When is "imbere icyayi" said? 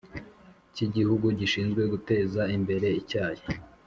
2.55-3.43